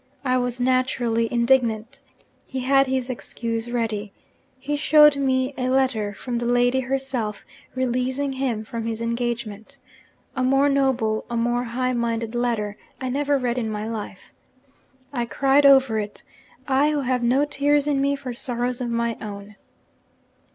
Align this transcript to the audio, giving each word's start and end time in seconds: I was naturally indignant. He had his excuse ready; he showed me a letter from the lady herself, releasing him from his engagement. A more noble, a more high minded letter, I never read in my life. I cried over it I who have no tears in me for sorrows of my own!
I 0.25 0.39
was 0.39 0.59
naturally 0.59 1.31
indignant. 1.31 2.01
He 2.47 2.61
had 2.61 2.87
his 2.87 3.07
excuse 3.07 3.69
ready; 3.69 4.11
he 4.57 4.75
showed 4.75 5.15
me 5.15 5.53
a 5.59 5.69
letter 5.69 6.15
from 6.15 6.39
the 6.39 6.47
lady 6.47 6.79
herself, 6.79 7.45
releasing 7.75 8.33
him 8.33 8.63
from 8.65 8.87
his 8.87 8.99
engagement. 8.99 9.77
A 10.35 10.43
more 10.43 10.69
noble, 10.69 11.25
a 11.29 11.37
more 11.37 11.65
high 11.65 11.93
minded 11.93 12.33
letter, 12.33 12.77
I 12.99 13.09
never 13.09 13.37
read 13.37 13.59
in 13.59 13.69
my 13.69 13.87
life. 13.87 14.33
I 15.13 15.25
cried 15.27 15.67
over 15.67 15.99
it 15.99 16.23
I 16.67 16.89
who 16.89 17.01
have 17.01 17.21
no 17.21 17.45
tears 17.45 17.85
in 17.85 18.01
me 18.01 18.15
for 18.15 18.33
sorrows 18.33 18.81
of 18.81 18.89
my 18.89 19.15
own! 19.21 19.55